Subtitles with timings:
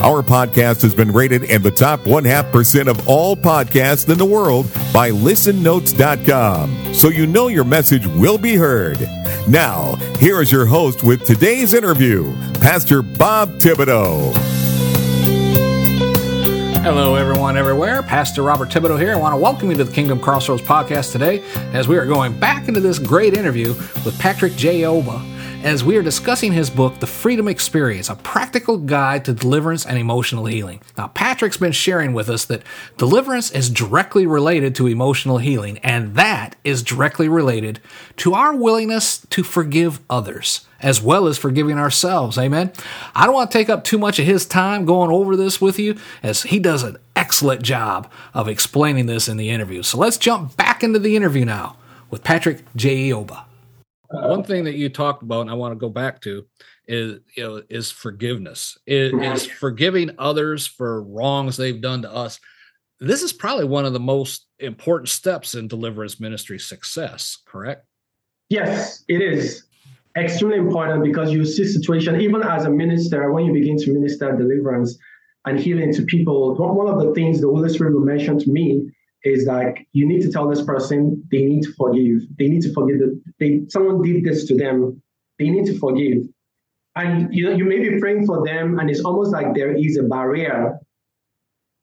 [0.00, 4.18] Our podcast has been rated in the top one half percent of all podcasts in
[4.18, 6.94] the world by listennotes.com.
[6.94, 9.00] So you know your message will be heard.
[9.48, 14.34] Now, here is your host with today's interview, Pastor Bob Thibodeau.
[16.82, 18.02] Hello, everyone, everywhere.
[18.02, 19.12] Pastor Robert Thibodeau here.
[19.12, 22.38] I want to welcome you to the Kingdom Crossroads podcast today as we are going
[22.38, 23.68] back into this great interview
[24.04, 25.33] with Patrick Jaiyeoba
[25.64, 29.96] as we are discussing his book, The Freedom Experience, a practical guide to deliverance and
[29.96, 30.82] emotional healing.
[30.98, 32.62] Now, Patrick's been sharing with us that
[32.98, 37.80] deliverance is directly related to emotional healing, and that is directly related
[38.18, 42.36] to our willingness to forgive others as well as forgiving ourselves.
[42.36, 42.70] Amen.
[43.14, 45.78] I don't want to take up too much of his time going over this with
[45.78, 49.82] you, as he does an excellent job of explaining this in the interview.
[49.82, 51.78] So let's jump back into the interview now
[52.10, 53.44] with Patrick Jaiyeoba.
[54.10, 56.46] One thing that you talked about, and I want to go back to,
[56.86, 58.78] is you know is forgiveness.
[58.86, 62.40] Is, is forgiving others for wrongs they've done to us.
[63.00, 67.38] This is probably one of the most important steps in deliverance ministry success.
[67.46, 67.86] Correct?
[68.50, 69.64] Yes, it is
[70.16, 74.36] extremely important because you see situation even as a minister when you begin to minister
[74.36, 74.96] deliverance
[75.46, 76.54] and healing to people.
[76.54, 78.90] One of the things the Holy Spirit will mention to me
[79.24, 82.22] is like you need to tell this person they need to forgive.
[82.38, 85.02] They need to forgive that they someone did this to them.
[85.38, 86.18] They need to forgive.
[86.96, 89.96] And you know, you may be praying for them, and it's almost like there is
[89.96, 90.78] a barrier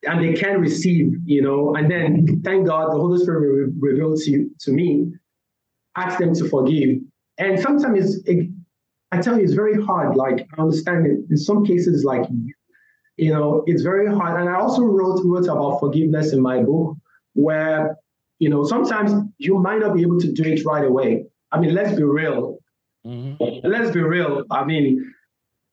[0.03, 4.20] and they can't receive, you know, and then thank God the Holy Spirit re- revealed
[4.21, 5.11] to, to me,
[5.95, 6.98] ask them to forgive.
[7.38, 8.49] And sometimes it,
[9.11, 10.15] I tell you, it's very hard.
[10.15, 11.20] Like I understand it.
[11.30, 12.23] In some cases, like
[13.17, 14.39] you know, it's very hard.
[14.39, 16.98] And I also wrote wrote about forgiveness in my book
[17.33, 17.97] where,
[18.39, 21.25] you know, sometimes you might not be able to do it right away.
[21.52, 22.58] I mean, let's be real.
[23.05, 23.67] Mm-hmm.
[23.67, 24.43] Let's be real.
[24.52, 25.14] I mean,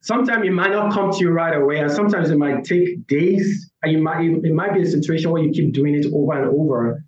[0.00, 3.70] sometimes it might not come to you right away, and sometimes it might take days.
[3.82, 6.58] And you might it might be a situation where you keep doing it over and
[6.58, 7.04] over.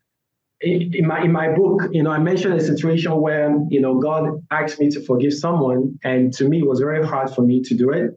[0.61, 3.99] In, in my in my book, you know, I mentioned a situation where you know
[3.99, 7.63] God asked me to forgive someone, and to me, it was very hard for me
[7.63, 8.11] to do it.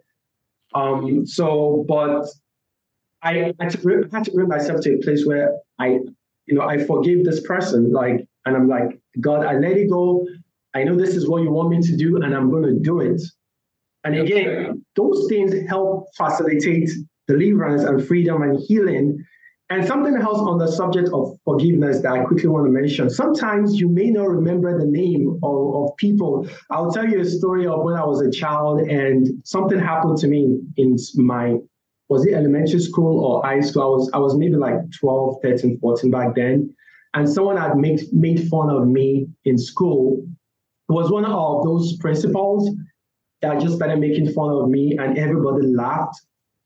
[0.76, 2.26] Um, so, but
[3.22, 6.00] I bring, had to bring myself to a place where I
[6.46, 10.28] you know, I forgive this person, like, and I'm like, God, I let it go.
[10.74, 13.00] I know this is what you want me to do, and I'm going to do
[13.00, 13.22] it.
[14.04, 16.90] And again, those things help facilitate
[17.28, 19.24] deliverance and freedom and healing.
[19.70, 23.10] And something else on the subject of forgiveness that I quickly want to mention.
[23.10, 26.48] Sometimes you may not remember the name of, of people.
[26.70, 30.28] I'll tell you a story of when I was a child and something happened to
[30.28, 31.56] me in my
[32.14, 33.82] was it elementary school or high school?
[33.82, 36.74] I was I was maybe like 12, 13, 14 back then.
[37.16, 40.24] And someone had made made fun of me in school.
[40.90, 42.70] It was one of those principals
[43.42, 46.22] that just started making fun of me and everybody laughed.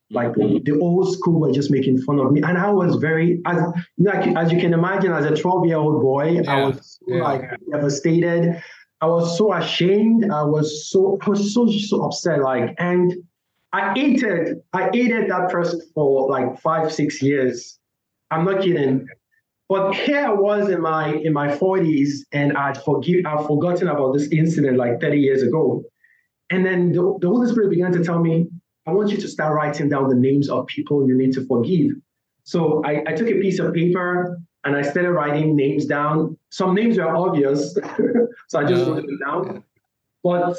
[0.09, 0.63] Like mm-hmm.
[0.63, 2.41] the old school were just making fun of me.
[2.41, 3.61] And I was very as
[3.97, 6.51] like as you can imagine, as a 12-year-old boy, yeah.
[6.51, 7.23] I was yeah.
[7.23, 7.41] like
[7.71, 8.61] devastated.
[8.99, 10.29] I was so ashamed.
[10.31, 12.41] I was so I was so so upset.
[12.41, 13.13] Like and
[13.77, 17.77] I hated, I hated that person for like five, six years.
[18.31, 19.07] I'm not kidding.
[19.69, 24.13] But here I was in my in my 40s, and I'd forgive, I'd forgotten about
[24.13, 25.83] this incident like 30 years ago.
[26.49, 28.47] And then the, the Holy Spirit began to tell me,
[28.87, 31.91] I want you to start writing down the names of people you need to forgive.
[32.45, 36.37] So I, I took a piece of paper and I started writing names down.
[36.49, 37.77] Some names were obvious,
[38.47, 39.63] so I just wrote them down.
[40.23, 40.57] But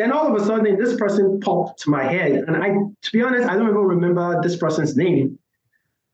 [0.00, 2.32] then all of a sudden, this person popped to my head.
[2.32, 5.38] And I, to be honest, I don't even remember this person's name.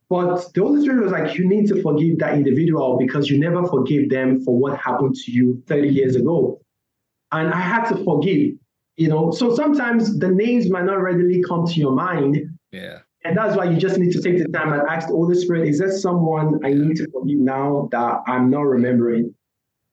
[0.08, 3.66] But the Holy Spirit was like, you need to forgive that individual because you never
[3.66, 6.60] forgive them for what happened to you 30 years ago.
[7.32, 8.54] And I had to forgive,
[8.96, 9.30] you know.
[9.32, 12.38] So sometimes the names might not readily come to your mind.
[12.70, 12.98] Yeah.
[13.24, 15.68] And that's why you just need to take the time and ask the Holy Spirit,
[15.68, 19.34] is there someone I need to forgive now that I'm not remembering?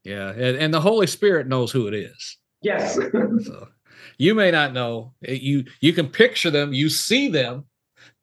[0.04, 0.30] Yeah.
[0.30, 2.38] And, and the Holy Spirit knows who it is.
[2.62, 2.96] Yes.
[3.46, 3.68] so
[4.24, 5.14] you may not know.
[5.22, 7.66] You you can picture them, you see them,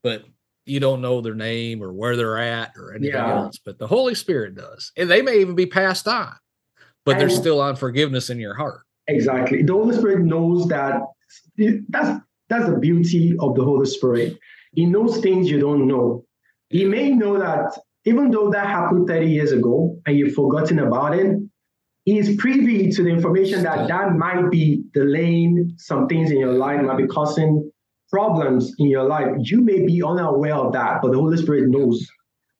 [0.02, 0.24] but
[0.64, 3.42] you don't know their name or where they're at or anything yeah.
[3.42, 3.58] else.
[3.62, 4.92] But the Holy Spirit does.
[4.96, 6.32] And they may even be passed on,
[7.04, 8.80] but and there's still unforgiveness in your heart.
[9.08, 9.62] Exactly.
[9.62, 11.02] The Holy Spirit knows that
[11.90, 14.38] that's that's the beauty of the Holy Spirit.
[14.72, 16.24] He knows things you don't know.
[16.70, 21.14] He may know that even though that happened 30 years ago and you've forgotten about
[21.14, 21.36] it,
[22.06, 26.80] is privy to the information that that might be delaying some things in your life,
[26.82, 27.70] might be causing
[28.10, 29.28] problems in your life.
[29.38, 32.08] You may be unaware of that, but the Holy Spirit knows.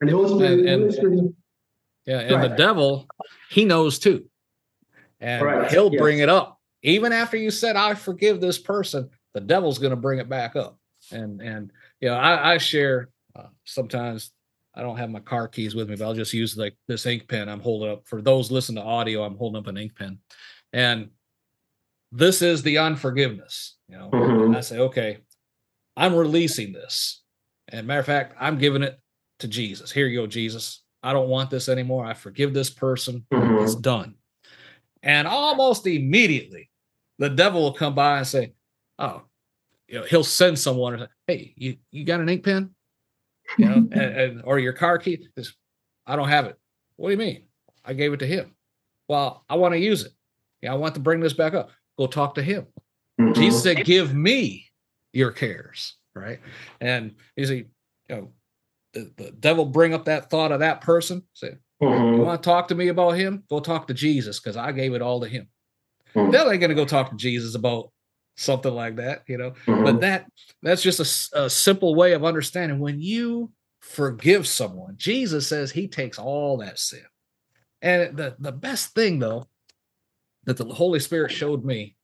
[0.01, 1.35] And the Holy Spirit, And- and- Holy Spirit
[2.07, 2.49] Yeah, and Right.
[2.51, 3.07] the devil,
[3.51, 4.25] he knows too.
[5.21, 6.01] And Correct, he'll yes.
[6.01, 6.59] bring it up.
[6.83, 10.57] Even after you said, I forgive this person, the devil's going to bring it back
[10.57, 10.79] up.
[11.13, 11.71] And, and,
[12.01, 14.33] you know, I, I share uh, sometimes
[14.75, 17.29] I don't have my car keys with me, but I'll just use like this ink
[17.29, 18.07] pen I'm holding up.
[18.07, 20.19] For those listening to audio, I'm holding up an ink pen.
[20.73, 21.11] And
[22.13, 23.77] this is the unforgiveness.
[23.89, 24.47] You know, Mhm.
[24.47, 25.19] And I say, okay,
[25.97, 27.23] I'm releasing this.
[27.69, 29.01] And matter of fact, I'm giving it
[29.41, 29.91] to Jesus.
[29.91, 30.83] Here you go, Jesus.
[31.03, 32.05] I don't want this anymore.
[32.05, 33.27] I forgive this person.
[33.33, 33.63] Mhm.
[33.63, 34.17] It's done.
[35.03, 36.71] And almost immediately,
[37.19, 38.55] the devil will come by and say,
[38.99, 39.23] "Oh,
[39.89, 40.95] you know, he'll send someone.
[40.95, 42.75] and say, Hey, you you got an ink pen?
[43.59, 45.27] You know, and, and or your car key?
[45.37, 45.53] This,
[46.07, 46.57] I don't have it.
[46.97, 47.45] What do you mean?
[47.85, 48.55] I gave it to him.
[49.09, 50.13] Well, I want to use it.
[50.63, 51.71] Yeah, I want to bring this back up.
[51.99, 52.67] Go talk to him.
[53.21, 53.35] Mhm.
[53.35, 54.67] Jesus said, "Give me
[55.13, 56.41] your cares." Right,
[56.81, 57.65] and you see,
[58.09, 58.33] you know,
[58.95, 61.23] the, the devil bring up that thought of that person.
[61.35, 62.25] Say, "You Mhm.
[62.25, 63.45] want to talk to me about him?
[63.49, 65.49] Go talk to Jesus because I gave it all to him."
[66.15, 66.33] Mhm.
[66.33, 67.91] Devil ain't gonna go talk to Jesus about
[68.37, 69.53] something like that, you know.
[69.67, 69.85] Mhm.
[69.85, 70.31] But that
[70.63, 74.95] that's just a simple way of understanding when you forgive someone.
[74.97, 77.05] Jesus says He takes all that sin,
[77.83, 79.49] and the the best thing though
[80.45, 81.97] that the Holy Spirit showed me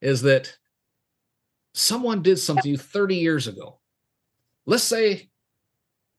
[0.00, 0.56] is that
[1.74, 3.80] someone did something you 30 years ago.
[4.66, 5.30] Let's say,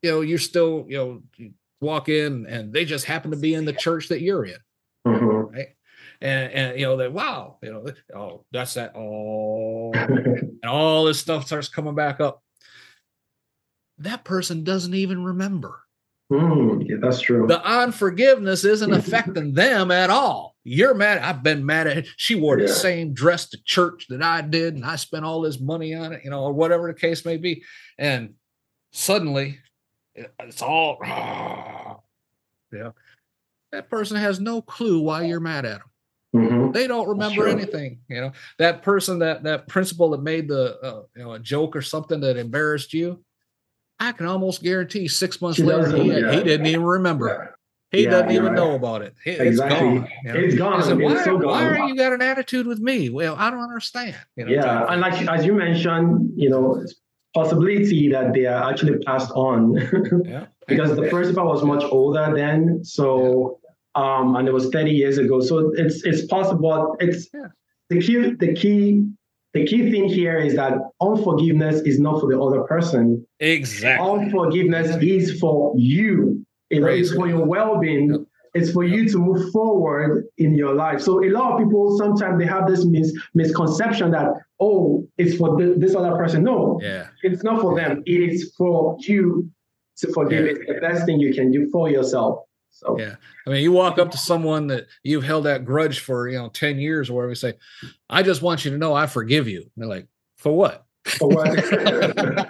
[0.02, 3.54] you know, you're still, you know, you walk in and they just happen to be
[3.54, 4.58] in the church that you're in,
[5.06, 5.52] Mhm.
[5.52, 5.68] right?
[6.22, 7.86] And and you know, that wow, you know,
[8.16, 12.44] oh, that's that, oh, and all this stuff starts coming back up.
[14.00, 15.82] That person doesn't even remember.
[16.32, 17.48] Mm, yeah, that's true.
[17.48, 20.56] The unforgiveness isn't affecting them at all.
[20.64, 21.20] You're mad.
[21.20, 24.86] I've been mad at she wore the same dress to church that I did, and
[24.86, 27.64] I spent all this money on it, you know, or whatever the case may be.
[27.98, 28.36] And
[28.92, 29.60] suddenly
[30.16, 30.98] it's all
[32.72, 32.92] yeah.
[33.72, 35.90] That person has no clue why you're mad at them.
[36.36, 36.74] Mhm.
[36.74, 38.00] They don't remember anything.
[38.08, 41.76] You know, that person, that that principal that made the uh, you know a joke
[41.76, 43.24] or something that embarrassed you.
[44.00, 46.32] I can almost guarantee six months She later he, yeah.
[46.32, 47.28] he didn't even remember.
[47.28, 47.56] Yeah.
[47.98, 48.56] He Yeah, doesn't even right.
[48.56, 49.14] know about it.
[49.26, 49.80] It's Exactly.
[49.80, 50.08] gone.
[50.24, 50.40] you know?
[50.40, 50.80] It's gone.
[50.80, 51.64] He said, It's why, so why gone.
[51.82, 53.10] are you got an attitude with me?
[53.10, 54.16] Well, I don't understand.
[54.38, 56.82] You know, yeah, and like as you mentioned, you know,
[57.34, 59.74] possibility that they are actually passed on
[60.26, 60.46] yeah.
[60.68, 62.84] because the principal was much older then.
[62.84, 63.59] So,
[63.96, 65.40] um, and it was 30 years ago.
[65.42, 66.96] So it's it's possible.
[67.00, 67.48] It's Yeah.
[67.90, 68.34] the key.
[68.40, 69.06] The key.
[69.56, 73.26] The key thing here is that unforgiveness is not for the other person.
[73.40, 74.08] exactly.
[74.08, 76.46] Unforgiveness is for you.
[76.72, 78.12] Know, Praise it's for your well-being.
[78.12, 78.22] Yep.
[78.54, 81.02] It's for you to move forward in your life.
[81.02, 84.28] So a lot of people sometimes they have this mis- misconception that
[84.60, 86.44] oh, it's for th- this other person.
[86.44, 87.08] No, Yeah.
[87.24, 88.04] it's not for them.
[88.06, 89.50] It is for you
[89.98, 90.46] to forgive.
[90.46, 90.52] Yeah.
[90.52, 92.44] It's the best thing you can do for yourself.
[92.72, 93.16] So Yeah.
[93.46, 96.50] I mean, you walk up to someone that you've held that grudge for, you know,
[96.50, 97.54] 10 years or whatever, you say,
[98.10, 99.60] I just want you to know I forgive you.
[99.60, 100.08] And they're like,
[100.38, 100.86] for what?
[101.06, 102.50] for what?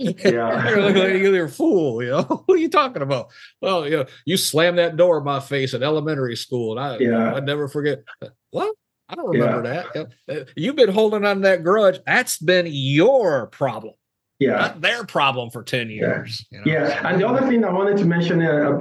[0.00, 0.70] Yeah.
[0.70, 2.22] You're like, you're a fool, you know.
[2.46, 3.28] what are you talking about?
[3.60, 6.98] Well, you know, you slammed that door in my face at elementary school, and I
[6.98, 7.34] Yeah.
[7.34, 8.02] I never forget.
[8.50, 8.74] What?
[9.10, 10.12] I don't remember that.
[10.28, 11.98] Uh, You've been holding on to that grudge.
[12.06, 13.94] That's been your problem,
[14.40, 14.56] yeah.
[14.56, 16.44] not their problem for 10 years.
[16.50, 16.64] you know?
[16.66, 18.78] Yeah, and the other thing I wanted to mention, uh,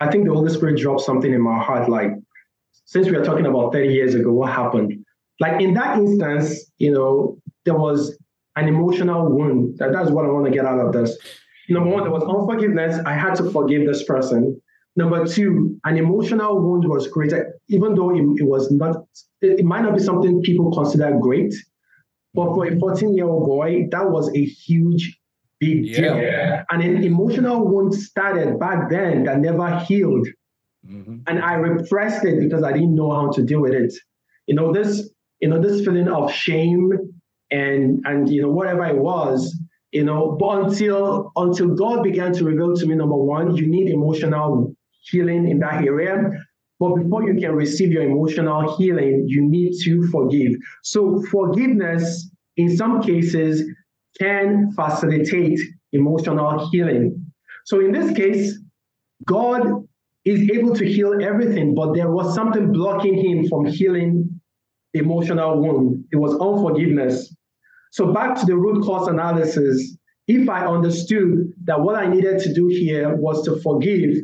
[0.00, 1.88] I think the Holy Spirit dropped something in my heart.
[1.88, 2.12] Like,
[2.86, 5.04] since we are talking about 30 years ago, what happened?
[5.40, 8.16] Like in that instance, you know, there was
[8.56, 9.78] an emotional wound.
[9.78, 11.16] That, that's what I want to get out of this.
[11.68, 13.00] Number one, there was unforgiveness.
[13.06, 14.60] I had to forgive this person.
[14.94, 18.96] Number two, an emotional wound was created, even though it, it was not,
[19.40, 21.54] it, it might not be something people consider great,
[22.34, 25.18] but for a 14 year old boy, that was a huge,
[25.60, 26.00] big Yeah.
[26.00, 26.64] deal.
[26.70, 30.26] And an emotional wound started back then that never healed.
[30.86, 31.20] Mhm.
[31.26, 33.92] And I repressed it because I didn't know how to deal with it.
[34.46, 35.10] You know, this,
[35.40, 36.92] you know, this feeling of shame
[37.50, 39.56] and and you know, whatever it was,
[39.92, 43.88] you know, but until until God began to reveal to me, number one, you need
[43.88, 44.74] emotional
[45.10, 46.30] healing in that area.
[46.82, 50.54] But before you can receive your emotional healing, you need to forgive.
[50.82, 53.62] So forgiveness, in some cases,
[54.18, 55.60] can facilitate
[55.92, 57.24] emotional healing.
[57.66, 58.58] So in this case,
[59.24, 59.86] God
[60.24, 64.40] is able to heal everything, but there was something blocking him from healing
[64.92, 66.04] emotional wound.
[66.10, 67.32] It was unforgiveness.
[67.92, 69.96] So back to the root cause analysis,
[70.26, 74.16] if I understood that what I needed to do here was to forgive,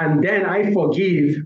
[0.00, 1.36] and then I forgive,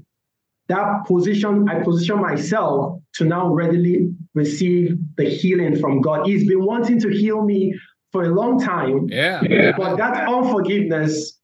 [0.69, 6.27] that position, I position myself to now readily receive the healing from God.
[6.27, 7.79] He's been wanting to heal me
[8.13, 9.09] for a long time.
[9.09, 9.73] Yeah.
[9.77, 11.39] But that unforgiveness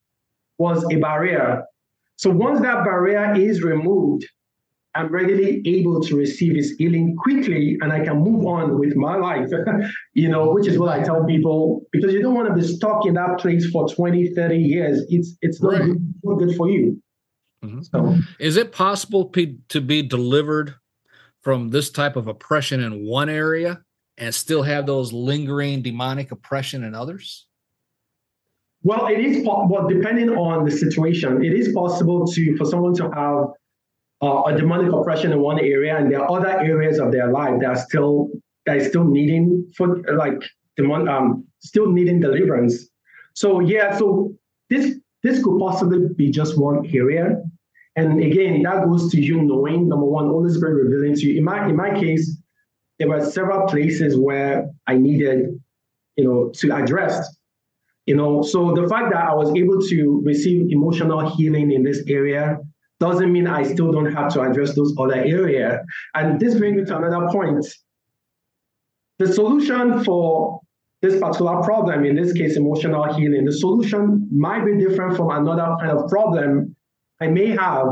[0.57, 1.63] was a barrier.
[2.15, 4.25] So once that barrier is removed,
[4.93, 9.15] I'm readily able to receive his healing quickly and I can move on with my
[9.15, 9.49] life,
[10.13, 13.05] you know, which is what I tell people because you don't want to be stuck
[13.05, 15.05] in that place for 20, 30 years.
[15.09, 15.81] It's it's not, right.
[15.83, 17.01] good, not good for you.
[17.63, 17.81] Mm-hmm.
[17.83, 20.75] So, is it possible p- to be delivered
[21.41, 23.81] from this type of oppression in one area
[24.17, 27.47] and still have those lingering demonic oppression in others?
[28.83, 31.43] Well, it is well depending on the situation.
[31.45, 33.45] It is possible to for someone to have
[34.21, 37.59] uh, a demonic oppression in one area, and there are other areas of their life
[37.59, 38.29] that are still
[38.65, 40.41] that is still needing for like
[40.77, 42.89] demon um still needing deliverance.
[43.33, 44.33] So yeah, so
[44.69, 47.41] this this could possibly be just one area.
[47.95, 51.37] And again, that goes to you knowing number one, Holy Spirit revealing to you.
[51.37, 52.37] In my in my case,
[52.99, 55.59] there were several places where I needed,
[56.15, 57.37] you know, to address.
[58.05, 62.03] You know, so the fact that I was able to receive emotional healing in this
[62.07, 62.59] area
[63.01, 65.79] doesn't mean I still don't have to address those other areas.
[66.13, 67.65] And this brings me to another point.
[69.17, 70.61] The solution for
[71.01, 75.75] this particular problem, in this case, emotional healing, the solution might be different from another
[75.81, 76.75] kind of problem
[77.19, 77.87] I may have.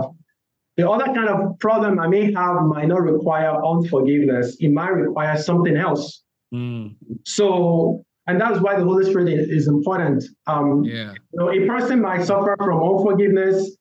[0.77, 4.57] The other kind of problem I may have might not require unforgiveness.
[4.59, 6.23] It might require something else.
[6.53, 6.95] Mm.
[7.25, 10.23] So, and that's why the Holy Spirit is, important.
[10.45, 11.13] Um, yeah.
[11.33, 13.75] You know, a person might suffer from unforgiveness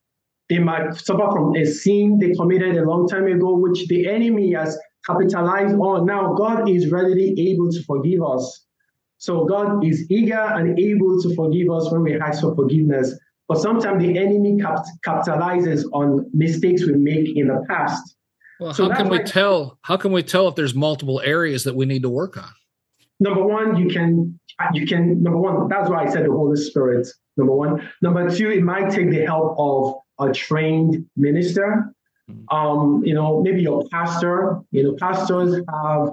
[0.48, 4.52] they might suffer from a sin they committed a long time ago, which the enemy
[4.52, 6.06] has capitalized on.
[6.06, 8.64] Now, God is readily able to forgive us.
[9.18, 13.14] So, God is eager and able to forgive us when we ask for forgiveness.
[13.48, 18.16] But sometimes the enemy cap- capitalizes on mistakes we make in the past.
[18.60, 19.78] Well, so how can we tell?
[19.82, 22.50] How can we tell if there's multiple areas that we need to work on?
[23.20, 24.38] Number one, you can
[24.72, 25.68] you can number one.
[25.68, 27.06] That's why I said the Holy Spirit.
[27.36, 27.88] Number one.
[28.02, 31.92] Number two, it might take the help of a trained minister.
[32.30, 32.56] Mm-hmm.
[32.56, 34.60] Um, you know, maybe your pastor.
[34.70, 36.10] You know, pastors have,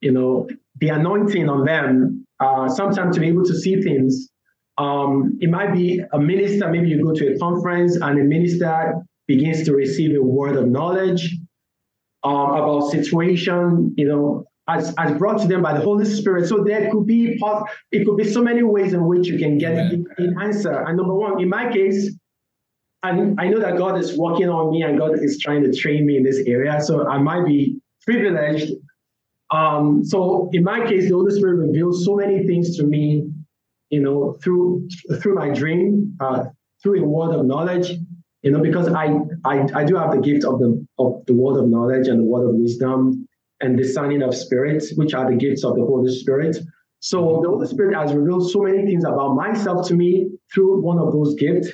[0.00, 0.48] you know,
[0.80, 2.26] the anointing on them.
[2.38, 4.28] Uh, sometimes to be able to see things.
[4.78, 6.70] Um, it might be a minister.
[6.70, 8.94] Maybe you go to a conference and a minister
[9.28, 11.36] begins to receive a word of knowledge
[12.22, 13.94] um, about situation.
[13.96, 16.48] You know, as, as brought to them by the Holy Spirit.
[16.48, 17.38] So there could be
[17.92, 20.72] it could be so many ways in which you can get an answer.
[20.72, 22.10] And number one, in my case,
[23.02, 26.06] and I know that God is working on me and God is trying to train
[26.06, 26.80] me in this area.
[26.80, 28.72] So I might be privileged.
[29.50, 33.26] Um, so in my case, the Holy Spirit reveals so many things to me,
[33.88, 34.88] you know, through
[35.20, 36.44] through my dream, uh,
[36.82, 37.90] through a word of knowledge,
[38.42, 41.58] you know, because I, I I do have the gift of the of the word
[41.58, 43.26] of knowledge and the word of wisdom
[43.60, 46.56] and discerning of spirits, which are the gifts of the Holy Spirit.
[47.00, 50.98] So the Holy Spirit has revealed so many things about myself to me through one
[50.98, 51.70] of those gifts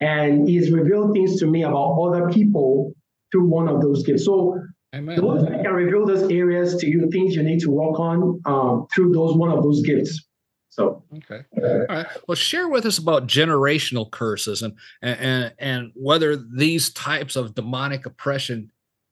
[0.00, 2.92] and he's revealed things to me about other people
[3.30, 4.24] through one of those gifts.
[4.24, 4.60] So
[4.94, 5.16] Amen.
[5.16, 8.86] the Lord can reveal those areas to you, things you need to work on um,
[8.92, 10.26] through those one of those gifts.
[10.70, 12.06] So okay, all right.
[12.28, 18.06] Well, share with us about generational curses and and and whether these types of demonic
[18.06, 18.70] oppression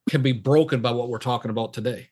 [0.09, 2.09] can be broken by what we're talking about today.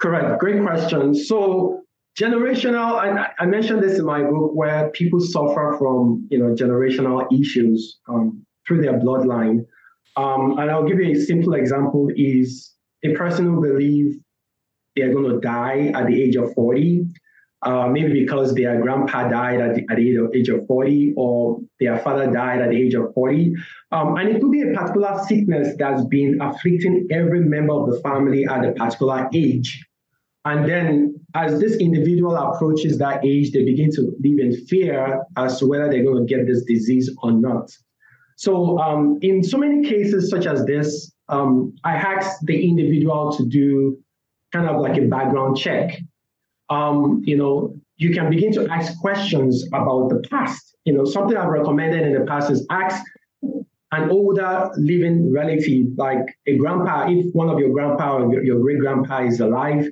[0.00, 0.40] Correct.
[0.40, 1.14] Great question.
[1.14, 1.81] So
[2.18, 7.26] generational I, I, mentioned this in my book where people suffer from you know generational
[7.32, 9.66] issues um, through their bloodline.
[10.16, 14.16] Um, and i'll give you a simple example is a person who believes
[14.94, 17.06] they're going to die at the age of 40
[17.62, 21.98] uh, maybe because their grandpa died at the, at the age of 40 or their
[22.00, 23.54] father died at the age of 40
[23.92, 27.98] um, and it could be a particular sickness that's been afflicting every member of the
[28.00, 29.82] family at a particular age
[30.44, 35.58] and then as this individual approaches that age, they begin to live in fear as
[35.58, 37.70] to whether they're going to get this disease or not.
[38.36, 43.46] So um, in so many cases such as this, um, I asked the individual to
[43.46, 43.98] do
[44.52, 46.00] kind of like a background check.
[46.68, 50.76] Um, you know, you can begin to ask questions about the past.
[50.84, 53.02] You know, something I've recommended in the past is ask
[53.92, 58.60] an older living relative, like a grandpa, if one of your grandpa or your, your
[58.60, 59.88] great grandpa is alive,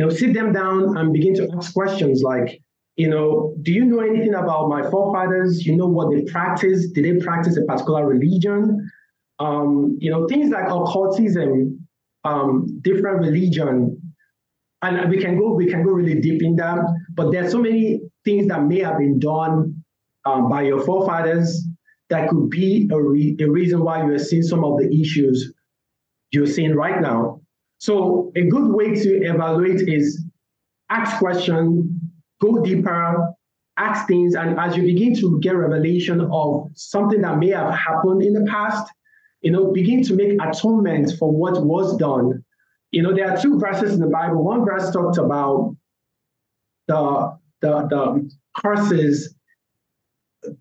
[0.00, 2.62] you know, sit them down and begin to ask questions like,
[2.96, 5.66] you know, do you know anything about my forefathers?
[5.66, 6.90] You know what they practice?
[6.92, 8.90] Did they practice a particular religion?
[9.40, 11.86] Um, you know, things like occultism,
[12.24, 14.00] um, different religion.
[14.80, 16.78] and we can go we can go really deep in that.
[17.12, 19.84] But there's so many things that may have been done
[20.24, 21.62] um, by your forefathers
[22.08, 25.52] that could be a, re- a reason why you are seeing some of the issues
[26.30, 27.39] you're seeing right now.
[27.80, 30.22] So a good way to evaluate is
[30.90, 31.90] ask questions,
[32.38, 33.32] go deeper,
[33.78, 38.22] ask things, and as you begin to get revelation of something that may have happened
[38.22, 38.92] in the past,
[39.40, 42.44] you know, begin to make atonement for what was done.
[42.90, 44.44] You know, there are two verses in the Bible.
[44.44, 45.74] One verse talked about
[46.86, 49.34] the the, the curses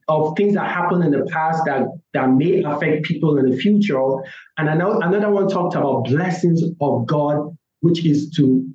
[0.07, 3.99] of things that happened in the past that, that may affect people in the future.
[4.57, 8.67] And another, one talked about blessings of God, which is to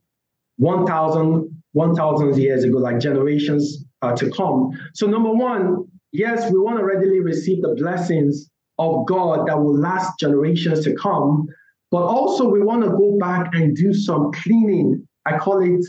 [0.57, 4.71] 1,000 1,000 years ago, like generations uh, to come.
[4.95, 9.77] So, number one, yes, we want to readily receive the blessings of God that will
[9.77, 11.47] last generations to come,
[11.91, 15.07] but also we want to go back and do some cleaning.
[15.27, 15.85] I call it,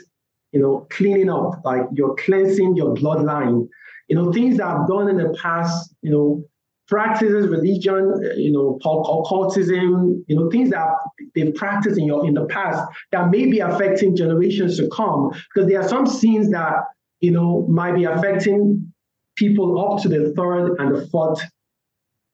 [0.52, 3.68] you know, cleaning up, like you're cleansing your bloodline
[4.08, 6.44] you know, things that I've done in the past, you know,
[6.88, 10.88] practices, religion, uh, you know, occultism, you know, things that
[11.34, 15.32] they've practiced in your in the past that may be affecting generations to come.
[15.54, 16.74] Because there are some sins that,
[17.22, 18.94] you know, might be affecting
[19.36, 21.42] people up to the third and the fourth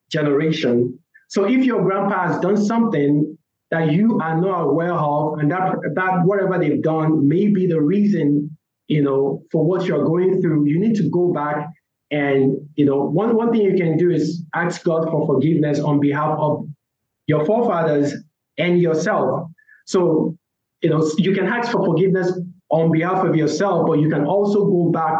[0.09, 0.99] generation.
[1.29, 3.37] So if your grandpa has done something
[3.71, 7.81] that you are not aware of, and that that whatever they've done may be the
[7.81, 8.57] reason
[8.91, 11.65] you know, for what you're going through, you need to go back
[12.11, 16.01] and, you know, one, one thing you can do is ask God for forgiveness on
[16.01, 16.67] behalf of
[17.25, 18.13] your forefathers
[18.57, 19.47] and yourself.
[19.85, 20.35] So,
[20.81, 22.37] you know, you can ask for forgiveness
[22.69, 25.15] on behalf of yourself, but you can also go back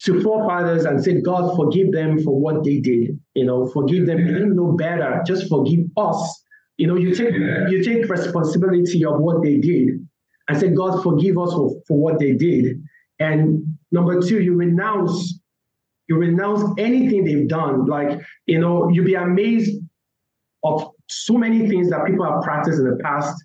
[0.00, 3.20] to forefathers and say, God, forgive them for what they did.
[3.34, 4.26] You know, forgive them.
[4.26, 5.22] They didn't know better.
[5.24, 6.44] Just forgive us.
[6.76, 7.34] You know, you take
[7.70, 10.08] you take responsibility of what they did.
[10.50, 12.82] I said, God, forgive us for, for what they did.
[13.18, 15.38] And number two, you renounce,
[16.08, 17.86] you renounce anything they've done.
[17.86, 19.80] Like, you know, you'll be amazed
[20.64, 23.42] of so many things that people have practiced in the past.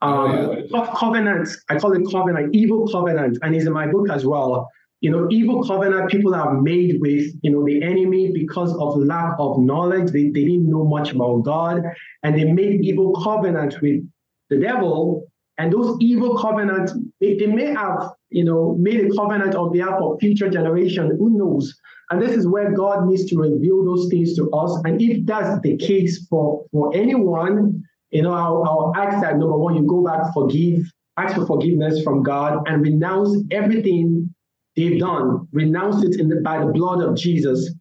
[0.00, 4.24] Um, oh, covenant, I call it covenant, evil covenant, and it's in my book as
[4.24, 4.68] well.
[5.00, 9.34] You know, evil covenant people have made with, you know, the enemy because of lack
[9.38, 10.10] of knowledge.
[10.10, 11.82] They, they didn't know much about God,
[12.22, 14.08] and they made evil covenant with
[14.50, 19.56] the devil and those evil covenants, they, they may have, you know, made a covenant
[19.56, 21.16] on behalf of future generation.
[21.18, 21.76] Who knows?
[22.10, 24.80] And this is where God needs to reveal those things to us.
[24.84, 29.58] And if that's the case for, for anyone, you know, I'll, I'll ask that number
[29.58, 30.84] one, you go back, forgive,
[31.18, 34.32] ask for forgiveness from God, and renounce everything
[34.76, 35.48] they've done.
[35.52, 37.74] Renounce it the, by the blood of Jesus.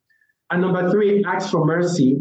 [0.49, 2.17] And number three, ask for mercy.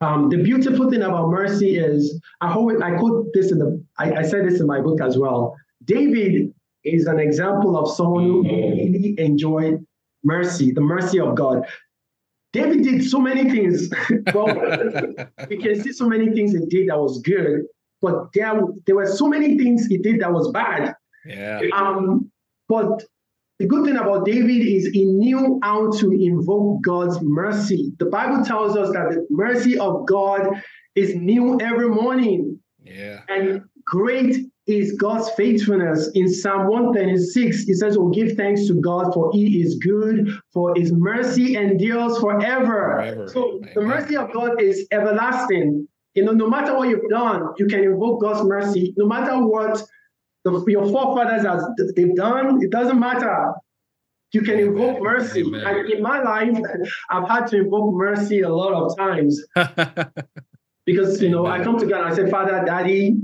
[0.00, 4.12] Um, the beautiful thing about mercy is, I hope I quote this in the, I,
[4.16, 5.56] I said this in my book as well.
[5.84, 6.52] David
[6.84, 9.84] is an example of someone who really enjoyed
[10.22, 11.66] mercy, the mercy of God.
[12.52, 13.90] David did so many things.
[14.34, 14.46] well,
[15.48, 17.64] we can see so many things he did that was good,
[18.02, 20.94] but there, there were so many things he did that was bad.
[21.24, 21.60] Yeah.
[21.72, 22.30] Um,
[22.68, 23.04] but
[23.58, 27.92] the good thing about David is he knew how to invoke God's mercy.
[27.98, 30.62] The Bible tells us that the mercy of God
[30.94, 32.58] is new every morning.
[32.82, 33.20] Yeah.
[33.28, 36.10] And great is God's faithfulness.
[36.14, 40.74] In Psalm 136, it says, Oh, give thanks to God, for he is good, for
[40.74, 42.96] his mercy endures forever.
[42.96, 43.28] forever.
[43.28, 43.72] So Amen.
[43.74, 45.88] the mercy of God is everlasting.
[46.14, 48.92] You know, no matter what you've done, you can invoke God's mercy.
[48.96, 49.82] No matter what
[50.46, 51.64] the, your forefathers has
[51.96, 53.52] they've done, it doesn't matter.
[54.32, 54.66] You can Amen.
[54.68, 55.40] invoke mercy.
[55.40, 56.58] And in my life,
[57.10, 59.42] I've had to invoke mercy a lot of times.
[60.86, 61.60] because you know, Amen.
[61.60, 63.16] I come to God and I say, Father, Daddy,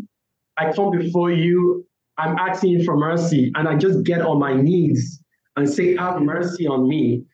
[0.56, 1.86] I come before you.
[2.18, 3.52] I'm asking for mercy.
[3.54, 5.22] And I just get on my knees
[5.56, 7.24] and say, Have mercy on me.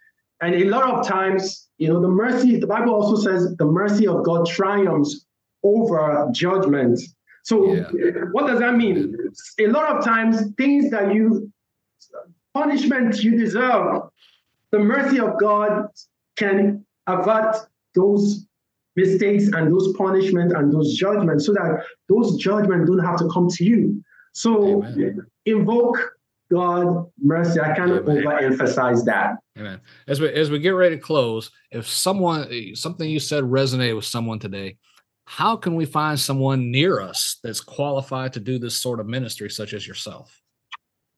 [0.41, 4.07] And a lot of times, you know, the mercy, the Bible also says the mercy
[4.07, 5.27] of God triumphs
[5.65, 7.01] over judgment.
[7.49, 7.85] So, yeah.
[8.33, 9.17] what does that mean?
[9.59, 11.51] A lot of times, things that you,
[12.53, 14.03] punishment you deserve,
[14.71, 15.87] the mercy of God
[16.37, 17.57] can avert
[17.95, 18.47] those
[18.97, 23.49] mistakes and those punishments and those judgments so that those judgments don't have to come
[23.49, 24.05] to you.
[24.35, 25.27] So, Amen.
[25.47, 25.97] invoke
[26.51, 27.61] God mercy.
[27.61, 28.25] I can't Amen.
[28.25, 29.37] overemphasize that.
[29.59, 29.81] Amen.
[30.07, 34.05] As we as we get ready to close, if someone something you said resonated with
[34.05, 34.77] someone today,
[35.29, 39.51] how can we find someone near us that's qualified to do this sort of ministry,
[39.51, 40.41] such as yourself?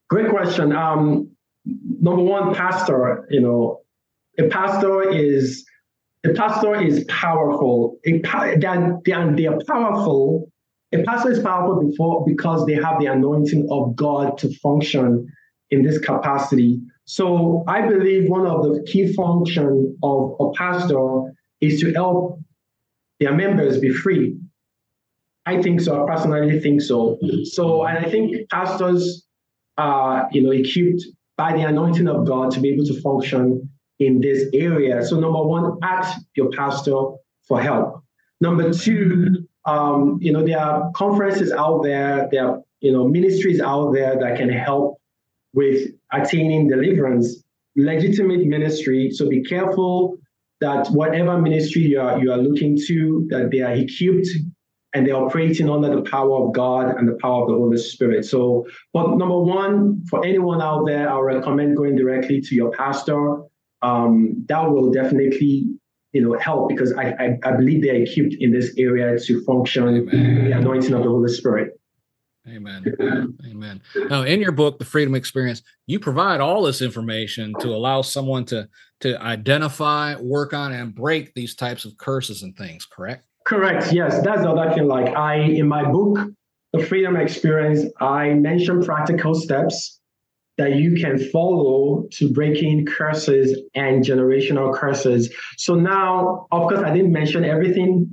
[0.09, 0.73] Great question.
[0.73, 1.31] Um,
[1.65, 3.27] number one, pastor.
[3.31, 3.81] You know,
[4.39, 5.65] a pastor is
[6.25, 7.99] a pastor is powerful.
[8.05, 8.21] A,
[8.59, 10.51] they're, they're, they're powerful
[10.93, 15.31] a pastor is powerful before because they have the anointing of God to function
[15.71, 16.81] in this capacity.
[17.05, 22.41] So I believe one of the key functions of a pastor is to help
[23.21, 24.39] their members be free.
[25.47, 26.05] I think so.
[26.05, 27.19] I personally think so.
[27.45, 29.27] So, and I think pastors
[29.79, 31.05] are, you know, equipped
[31.37, 35.05] by the anointing of God to be able to function in this area.
[35.05, 36.97] So, number one, ask your pastor
[37.47, 38.03] for help.
[38.41, 43.61] Number two, um, you know, there are conferences out there, there are, you know, ministries
[43.61, 44.99] out there that can help
[45.53, 47.43] with attaining deliverance,
[47.77, 49.11] legitimate ministry.
[49.11, 50.20] So be careful
[50.61, 54.29] that whatever ministry you are, you are looking to, that they are equipped
[54.93, 58.25] and they're operating under the power of God and the power of the Holy Spirit.
[58.25, 63.43] So, but number one, for anyone out there, I recommend going directly to your pastor.
[63.83, 65.67] Um, that will definitely,
[66.13, 69.89] you know, help because I, I, I believe they're equipped in this area to function
[69.89, 70.45] Amen.
[70.45, 71.81] the anointing of the Holy Spirit.
[72.49, 73.37] Amen.
[73.47, 73.83] Amen.
[74.09, 78.45] Now, in your book, The Freedom Experience, you provide all this information to allow someone
[78.47, 78.69] to
[79.01, 82.87] to identify, work on, and break these types of curses and things.
[82.87, 83.27] Correct?
[83.47, 83.93] Correct.
[83.93, 84.87] Yes, that's the other thing.
[84.87, 86.19] Like I, in my book,
[86.73, 90.01] The Freedom Experience, I mention practical steps
[90.59, 95.35] that you can follow to breaking curses and generational curses.
[95.57, 98.13] So now, of course, I didn't mention everything.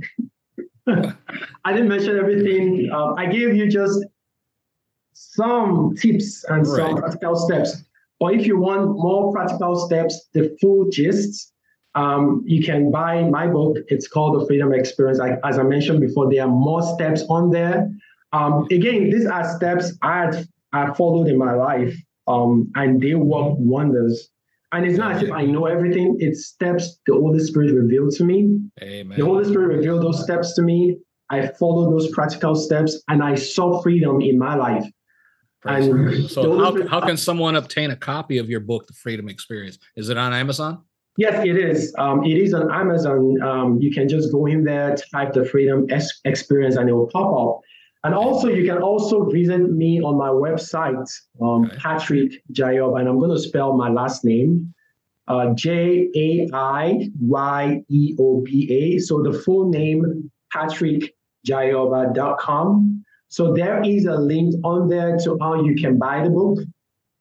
[0.87, 2.89] I didn't mention everything.
[2.93, 4.05] Uh, I gave you just
[5.37, 6.77] some tips and right.
[6.77, 7.83] some practical steps.
[8.19, 11.53] But if you want more practical steps, the full gist,
[11.93, 13.77] um, you can buy my book.
[13.87, 15.19] It's called The Freedom Experience.
[15.19, 17.89] I, as I mentioned before, there are more steps on there.
[18.33, 21.95] Um, again, these are steps I had I followed in my life,
[22.27, 24.29] um, and they work wonders.
[24.73, 26.17] And it's not as if I know everything.
[26.19, 28.59] It's steps the Holy Spirit revealed to me.
[28.81, 29.17] Amen.
[29.17, 30.97] The Holy Spirit revealed those steps to me.
[31.29, 34.85] I followed those practical steps, and I saw freedom in my life.
[35.65, 39.79] And so, how, how can someone obtain a copy of your book, The Freedom Experience?
[39.95, 40.83] Is it on Amazon?
[41.17, 41.93] Yes, it is.
[41.97, 43.41] Um, it is on Amazon.
[43.41, 45.87] Um, you can just go in there, type the Freedom
[46.25, 47.61] Experience, and it will pop up.
[48.03, 51.09] And also, you can also visit me on my website,
[51.41, 51.75] um, okay.
[51.77, 54.75] Patrick Jaiyeoba, and I'm going to spell my last name,
[55.27, 58.99] uh, J A I Y E O B A.
[58.99, 62.96] So the full name, patrickjaiyeoba.com.
[63.29, 66.59] So there is a link on there to how you can buy the book.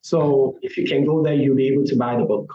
[0.03, 2.53] So if you can go there, you'll be able to buy the book.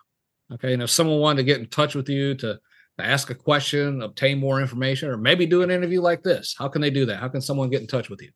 [0.54, 0.74] Okay.
[0.74, 2.60] And if someone wanted to get in touch with you to,
[2.98, 6.68] to ask a question, obtain more information, or maybe do an interview like this, how
[6.68, 7.18] can they do that?
[7.18, 8.30] How can someone get in touch with you?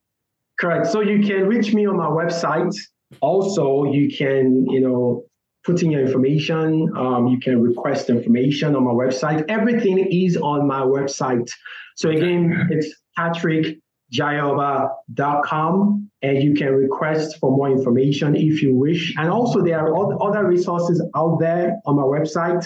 [0.60, 0.88] Correct.
[0.88, 2.76] So you can reach me on my website.
[3.22, 5.24] Also, you can, you know,
[5.66, 6.90] put in your information.
[6.96, 9.44] Um, you can request information on my website.
[9.50, 11.50] Everything is on my website.
[11.96, 13.78] So again, it's Patrick
[14.18, 19.14] jaiyeoba.com and you can request for more information if you wish.
[19.18, 22.66] And also there are other resources out there on my website.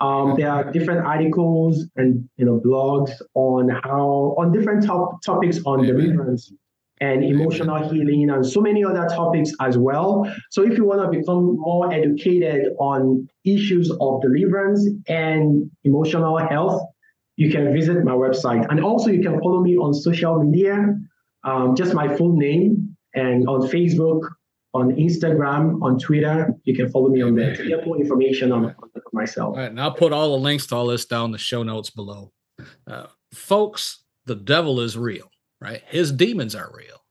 [0.00, 5.60] Um, there are different articles and you know blogs on how on different top, topics
[5.64, 5.94] on Amen.
[5.94, 6.52] deliverance
[7.00, 7.94] and emotional Amen.
[7.94, 10.24] healing and so many other topics as well.
[10.50, 16.82] So if you want to become more educated on issues of deliverance and emotional health,
[17.36, 18.66] you can visit my website.
[18.70, 20.96] And also, you can follow me on social media,
[21.44, 24.28] um, just my full name, and on Facebook,
[24.74, 26.54] on Instagram, on Twitter.
[26.64, 29.56] You can follow me on there get more information on, on myself.
[29.56, 32.32] Right, and I'll put all the links to all this down the show notes below.
[32.86, 35.82] Uh, folks, the devil is real, right?
[35.88, 37.01] His demons are real.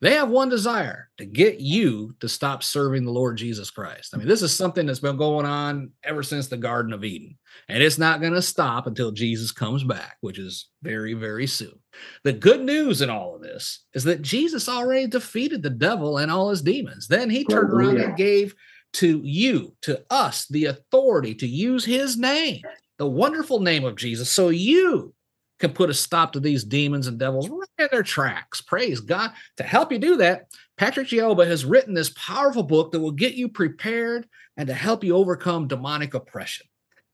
[0.00, 4.10] They have one desire to get you to stop serving the Lord Jesus Christ.
[4.14, 7.38] I mean, this is something that's been going on ever since the Garden of Eden,
[7.68, 11.78] and it's not going to stop until Jesus comes back, which is very, very soon.
[12.24, 16.30] The good news in all of this is that Jesus already defeated the devil and
[16.30, 17.08] all his demons.
[17.08, 18.54] Then he turned around and gave
[18.94, 22.62] to you, to us, the authority to use his name,
[22.98, 25.14] the wonderful name of Jesus, so you
[25.58, 28.60] can put a stop to these demons and devils right in their tracks.
[28.60, 29.32] Praise God.
[29.56, 33.34] To help you do that, Patrick Jaiyeoba has written this powerful book that will get
[33.34, 36.66] you prepared and to help you overcome demonic oppression.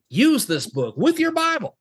[0.09, 1.77] Use this book with your Bible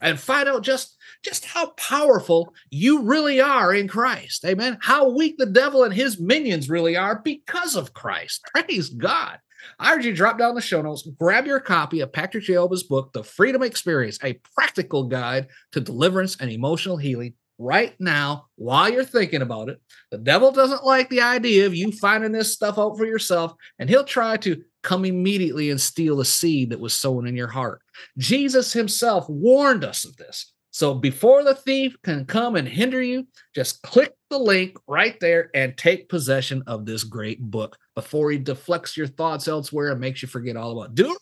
[0.00, 4.44] and find out just, just how powerful you really are in Christ.
[4.44, 4.78] Amen.
[4.80, 8.42] How weak the devil and his minions really are because of Christ.
[8.54, 9.38] Praise God.
[9.78, 12.82] I urge you to drop down the show notes, grab your copy of Patrick Jaiyeoba's
[12.82, 18.88] book, The Freedom Experience, a practical guide to deliverance and emotional healing right now while
[18.88, 19.80] you're thinking about it.
[20.10, 23.88] The devil doesn't like the idea of you finding this stuff out for yourself, and
[23.88, 27.80] he'll try to come immediately and steal the seed that was sown in your heart.
[28.18, 30.52] Jesus himself warned us of this.
[30.72, 35.50] So before the thief can come and hinder you, just click the link right there
[35.54, 40.22] and take possession of this great book before he deflects your thoughts elsewhere and makes
[40.22, 40.94] you forget all about it.
[40.96, 41.16] Do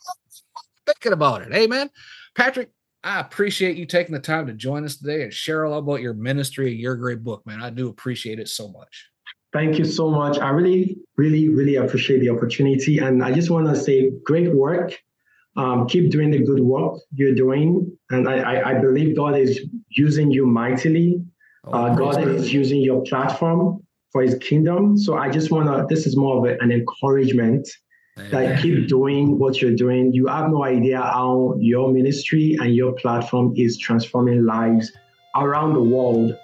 [0.87, 1.53] thinking about it.
[1.53, 1.91] Amen.
[2.35, 2.71] Patrick,
[3.05, 6.15] I appreciate you taking the time to join us today and share all about your
[6.15, 7.61] ministry and your great book, man.
[7.63, 9.09] I do appreciate it so much.
[9.53, 10.39] Thank you so much.
[10.39, 12.99] I really, really, really appreciate the opportunity.
[12.99, 14.99] And I just want to say great work.
[15.55, 17.95] Um, keep doing the good work you're doing.
[18.09, 21.23] And I, I, I believe God is using you mightily.
[21.65, 24.99] Oh, uh, God is using your platform for his kingdom.
[24.99, 27.69] So I just want to, this is more of a, an encouragement
[28.17, 30.13] that keep doing what you're doing.
[30.13, 34.93] You have no idea how your ministry and your platform is transforming lives
[35.35, 36.37] around the world.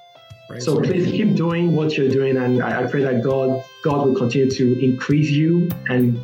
[0.48, 0.62] Right.
[0.62, 4.14] So please keep doing what you're doing, and I, I pray that God God will
[4.14, 6.18] continue to increase you and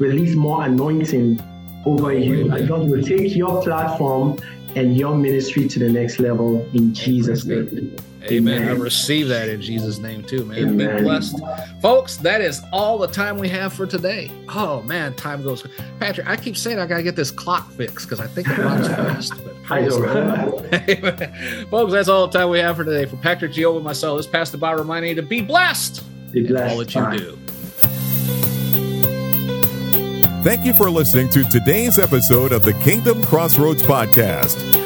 [0.00, 1.42] release more anointing
[1.84, 2.50] over you.
[2.50, 4.38] And God will take your platform
[4.76, 7.94] and your ministry to the next level in Jesus' name.
[8.30, 8.62] Amen.
[8.62, 8.68] Amen.
[8.68, 10.58] I receive that in Jesus' name too, man.
[10.58, 10.96] Amen.
[10.96, 11.40] Be blessed.
[11.80, 14.30] Folks, that is all the time we have for today.
[14.48, 15.66] Oh man, time goes.
[16.00, 18.88] Patrick, I keep saying I gotta get this clock fixed because I think it runs
[19.28, 19.32] fast.
[19.68, 21.30] But
[21.70, 23.06] Folks, that's all the time we have for today.
[23.06, 26.04] For Patrick Jaiyeoba and myself, this Pastor Bob reminding you to be blessed.
[26.32, 26.72] Be blessed.
[26.72, 27.16] All that you Bye.
[27.16, 27.38] do.
[30.44, 34.85] Thank you for listening to today's episode of the Kingdom Crossroads Podcast.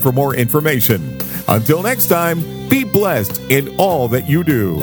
[0.00, 1.18] for more information.
[1.48, 4.78] Until next time, be blessed in all that you do.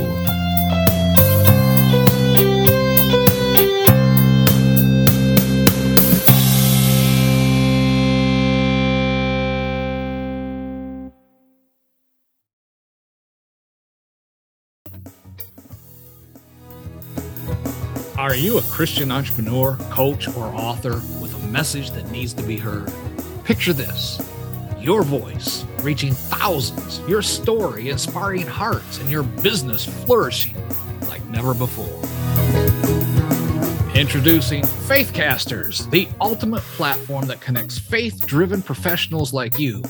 [18.15, 21.01] Are you a Christian entrepreneur, coach, or author
[21.55, 22.91] message that needs to be heard?
[23.45, 24.19] Picture this
[24.77, 30.53] your voice reaching thousands, your story inspiring hearts, and your business flourishing
[31.07, 31.97] like never before.
[33.95, 39.81] Introducing Faithcasters, the ultimate platform that connects faith driven professionals like you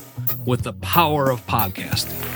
[0.46, 2.35] with the power of podcasting.